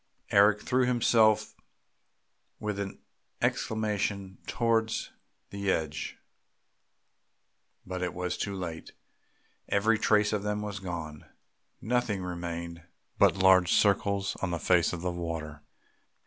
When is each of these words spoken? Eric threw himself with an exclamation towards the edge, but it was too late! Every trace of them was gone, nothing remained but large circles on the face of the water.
Eric 0.31 0.63
threw 0.63 0.87
himself 0.87 1.53
with 2.59 2.79
an 2.79 2.97
exclamation 3.39 4.39
towards 4.47 5.11
the 5.51 5.69
edge, 5.71 6.17
but 7.85 8.01
it 8.01 8.15
was 8.15 8.35
too 8.35 8.55
late! 8.55 8.93
Every 9.69 9.99
trace 9.99 10.33
of 10.33 10.41
them 10.41 10.63
was 10.63 10.79
gone, 10.79 11.25
nothing 11.81 12.23
remained 12.23 12.81
but 13.19 13.37
large 13.37 13.71
circles 13.73 14.35
on 14.41 14.49
the 14.49 14.57
face 14.57 14.91
of 14.91 15.01
the 15.01 15.11
water. 15.11 15.61